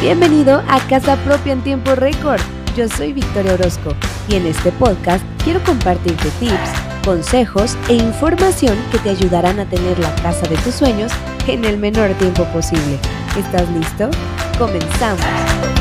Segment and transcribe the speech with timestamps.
[0.00, 2.40] Bienvenido a Casa Propia en Tiempo Récord.
[2.76, 3.94] Yo soy Victoria Orozco
[4.28, 6.70] y en este podcast quiero compartirte tips,
[7.04, 11.12] consejos e información que te ayudarán a tener la casa de tus sueños
[11.48, 12.98] en el menor tiempo posible.
[13.36, 14.10] ¿Estás listo?
[14.58, 15.75] Comenzamos.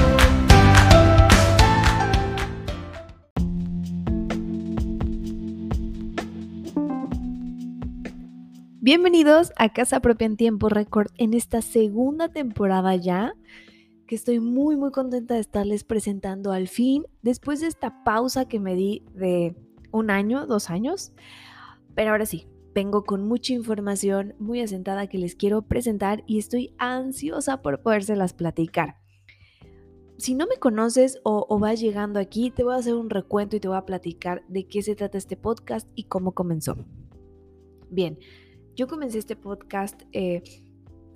[8.86, 13.34] Bienvenidos a Casa Propia en Tiempo Récord en esta segunda temporada ya,
[14.06, 18.60] que estoy muy muy contenta de estarles presentando al fin, después de esta pausa que
[18.60, 19.56] me di de
[19.92, 21.14] un año, dos años,
[21.96, 26.76] pero ahora sí, vengo con mucha información muy asentada que les quiero presentar y estoy
[26.78, 28.98] ansiosa por podérselas platicar.
[30.20, 33.56] Si no me conoces o, o, vas llegando aquí, te voy a hacer un recuento
[33.56, 36.78] y te voy a platicar de qué se trata este podcast y cómo comenzó.
[37.90, 38.20] Bien,
[38.76, 40.44] yo comencé este podcast eh,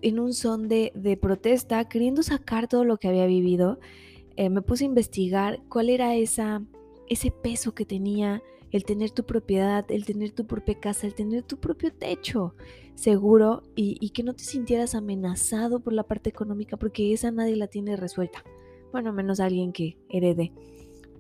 [0.02, 3.80] en un son de, protesta, queriendo sacar todo lo que había vivido.
[4.38, 6.64] Eh, me puse a investigar cuál era esa,
[7.08, 11.44] ese peso que tenía el tener tu propiedad, el tener tu propia casa, el tener
[11.44, 12.56] tu propio techo
[12.96, 17.56] seguro y, y que no te sintieras amenazado por la parte económica, porque esa nadie
[17.56, 18.44] la tiene resuelta.
[18.92, 20.54] Bueno, menos alguien que herede.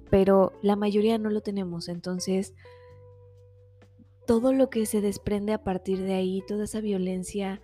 [0.10, 2.54] Pero la mayoría no lo tenemos, entonces
[4.30, 7.64] todo lo que se desprende a partir de ahí, toda esa violencia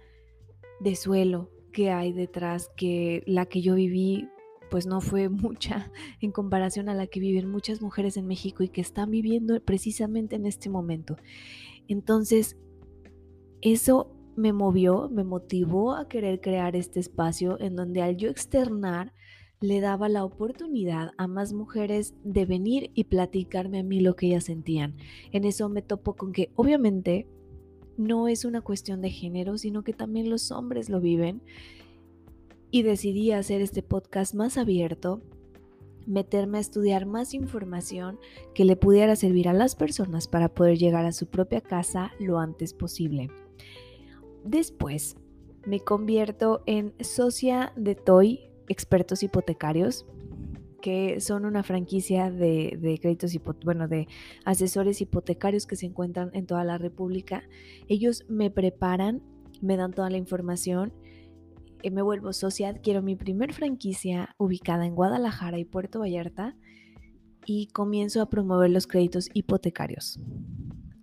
[0.79, 4.29] de suelo que hay detrás, que la que yo viví
[4.71, 8.69] pues no fue mucha en comparación a la que viven muchas mujeres en México y
[8.69, 11.17] que están viviendo precisamente en este momento.
[11.87, 12.57] Entonces,
[13.61, 19.13] eso me movió, me motivó a querer crear este espacio en donde al yo externar
[19.61, 24.27] le daba la oportunidad a más mujeres de venir y platicarme a mí lo que
[24.27, 24.95] ellas sentían.
[25.31, 27.27] En eso me topo con que obviamente
[27.97, 31.41] no es una cuestión de género, sino que también los hombres lo viven.
[32.71, 35.21] Y decidí hacer este podcast más abierto,
[36.05, 38.19] meterme a estudiar más información
[38.53, 42.39] que le pudiera servir a las personas para poder llegar a su propia casa lo
[42.39, 43.31] antes posible.
[44.43, 45.15] Después
[45.65, 50.05] me convierto en socia de Toy expertos hipotecarios
[50.81, 54.07] que son una franquicia de, de créditos, bueno, de
[54.43, 57.41] asesores hipotecarios que se encuentran en toda la República.
[57.87, 59.23] Ellos me preparan,
[59.61, 60.93] me dan toda la información,
[61.81, 66.55] eh, me vuelvo socia, quiero mi primer franquicia ubicada en Guadalajara y Puerto Vallarta
[67.47, 70.19] y comienzo a promover los créditos hipotecarios.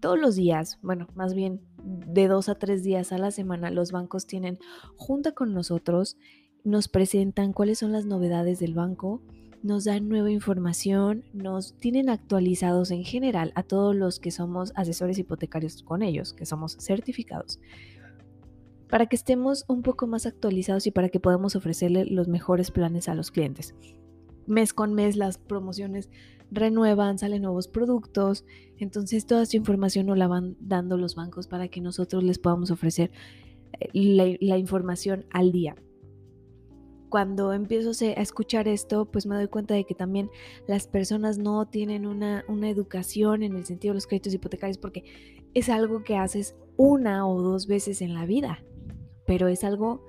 [0.01, 3.93] Todos los días, bueno, más bien de dos a tres días a la semana, los
[3.93, 4.59] bancos tienen
[4.97, 6.17] junta con nosotros
[6.65, 9.21] nos presentan cuáles son las novedades del banco,
[9.63, 15.19] nos dan nueva información, nos tienen actualizados en general a todos los que somos asesores
[15.19, 17.61] hipotecarios con ellos, que somos certificados,
[18.89, 23.09] para que estemos un poco más actualizados y para que podamos ofrecerle los mejores planes
[23.09, 23.75] a los clientes.
[24.47, 26.11] Mes con mes las promociones
[26.51, 28.45] renuevan, salen nuevos productos,
[28.79, 32.73] entonces toda esta información nos la van dando los bancos para que nosotros les podamos
[32.73, 33.13] ofrecer
[33.79, 35.77] eh, la, la información al día
[37.13, 40.31] cuando empiezo a escuchar esto, pues me doy cuenta de que también
[40.67, 45.05] las personas no tienen una, educación en el sentido de los créditos hipotecarios porque
[45.53, 48.65] es algo que haces una o dos veces en la vida,
[49.27, 50.03] pero es algo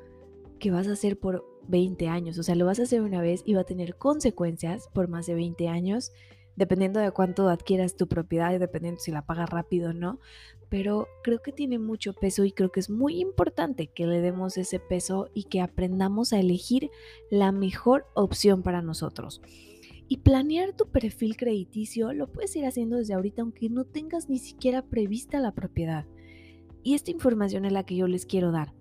[0.59, 3.41] que vas a hacer por 20 años, o sea, lo vas a hacer una vez
[3.45, 6.13] y va a tener consecuencias por más de 20 años
[6.55, 10.19] dependiendo de cuánto adquieras tu propiedad y dependiendo si la pagas rápido o no.
[10.73, 14.57] Pero creo que tiene mucho peso y creo que es muy importante que le demos
[14.57, 16.89] ese peso y que aprendamos a elegir
[17.29, 19.39] la mejor opción para nosotros.
[20.07, 24.39] Y planear tu perfil crediticio lo puedes ir haciendo desde ahorita aunque no tengas ni
[24.39, 26.07] siquiera prevista la propiedad.
[26.81, 28.73] Y esta información es la que yo les quiero dar.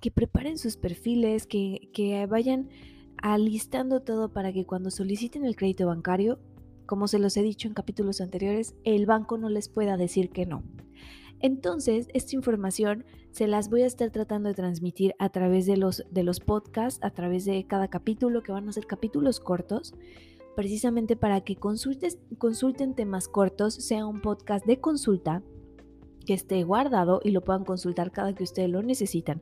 [0.00, 2.70] Que preparen sus perfiles, que, que vayan
[3.22, 6.40] alistando todo para que cuando soliciten el crédito bancario
[6.86, 10.46] como se los he dicho en capítulos anteriores, el banco no les pueda decir que
[10.46, 10.62] no.
[11.40, 16.04] Entonces, esta información se las voy a estar tratando de transmitir a través de los,
[16.10, 19.94] de los podcasts, a través de cada capítulo, que van a ser capítulos cortos,
[20.54, 25.42] precisamente para que consultes, consulten temas cortos, sea un podcast de consulta
[26.26, 29.40] que esté guardado y lo puedan consultar cada que ustedes lo necesitan.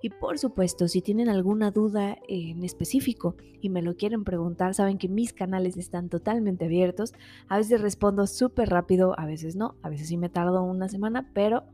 [0.00, 4.98] Y por supuesto, si tienen alguna duda en específico y me lo quieren preguntar, saben
[4.98, 7.12] que mis canales están totalmente abiertos.
[7.48, 11.28] A veces respondo súper rápido, a veces no, a veces sí me tardo una semana,
[11.34, 11.64] pero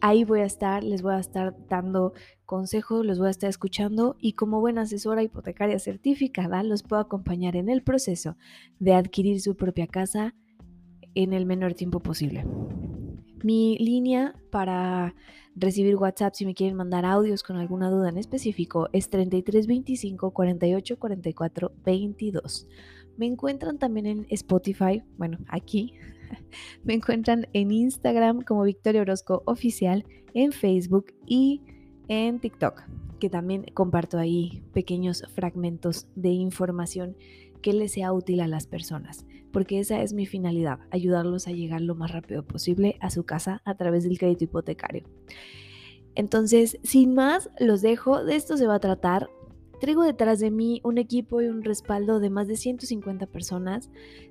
[0.00, 2.12] ahí voy a estar, les voy a estar dando
[2.44, 7.56] consejos, los voy a estar escuchando y como buena asesora hipotecaria certificada los puedo acompañar
[7.56, 8.36] en el proceso
[8.78, 10.34] de adquirir su propia casa
[11.14, 12.44] en el menor tiempo posible.
[13.42, 15.14] Mi línea para
[15.54, 20.98] recibir WhatsApp si me quieren mandar audios con alguna duda en específico es 3325 48
[20.98, 22.68] 44 22.
[23.16, 25.94] Me encuentran también en Spotify, bueno, aquí.
[26.84, 30.04] Me encuentran en Instagram como Victoria Orozco Oficial,
[30.34, 31.62] en Facebook y
[32.08, 32.82] en TikTok,
[33.18, 37.16] que también comparto ahí pequeños fragmentos de información
[37.60, 41.80] que les sea útil a las personas, porque esa es mi finalidad, ayudarlos a llegar
[41.80, 45.04] lo más rápido posible a su casa a través del crédito hipotecario.
[46.14, 49.28] Entonces, sin más, los dejo, de esto se va a tratar.
[49.80, 53.90] Traigo detrás de mí un equipo y un respaldo de más de 150 personas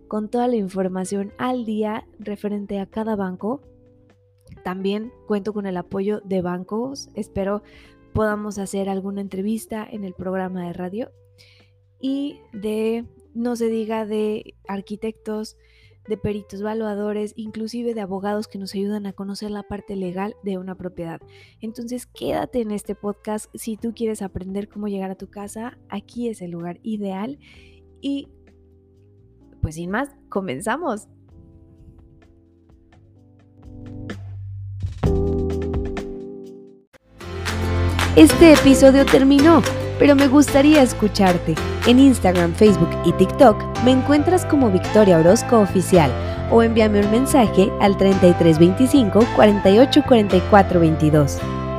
[0.09, 3.61] con toda la información al día referente a cada banco.
[4.65, 7.09] También cuento con el apoyo de bancos.
[7.13, 7.63] Espero
[8.17, 11.11] podamos hacer alguna entrevista en el programa de radio
[11.99, 13.05] y de,
[13.37, 15.57] no se diga, de arquitectos,
[16.07, 20.57] de peritos evaluadores, inclusive de abogados que nos ayudan a conocer la parte legal de
[20.57, 21.21] una propiedad.
[21.61, 26.29] Entonces quédate en este podcast si tú quieres aprender cómo llegar a tu casa, aquí
[26.29, 27.39] es el lugar ideal
[28.01, 28.29] y
[29.61, 31.07] pues sin más, comenzamos.
[38.15, 39.61] Este episodio terminó
[39.99, 41.55] pero me gustaría escucharte.
[41.85, 46.11] En Instagram, Facebook y TikTok me encuentras como Victoria Orozco Oficial
[46.51, 51.37] o envíame un mensaje al 3325 48 44 22.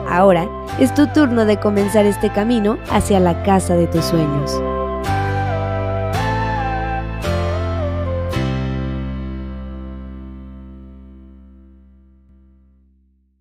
[0.09, 0.49] Ahora
[0.79, 4.68] es tu turno de comenzar este camino hacia la casa de tus sueños.